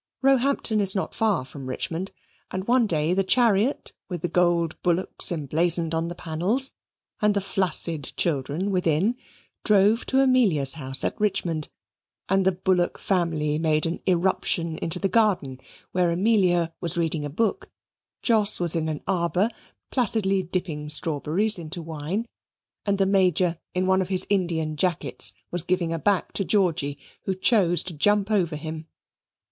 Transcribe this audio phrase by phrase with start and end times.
[0.23, 2.11] Roehampton is not far from Richmond,
[2.49, 6.71] and one day the chariot, with the golden bullocks emblazoned on the panels,
[7.21, 9.15] and the flaccid children within,
[9.63, 11.69] drove to Amelia's house at Richmond;
[12.27, 15.59] and the Bullock family made an irruption into the garden,
[15.91, 17.69] where Amelia was reading a book,
[18.23, 19.49] Jos was in an arbour
[19.91, 22.25] placidly dipping strawberries into wine,
[22.87, 26.97] and the Major in one of his Indian jackets was giving a back to Georgy,
[27.25, 28.87] who chose to jump over him.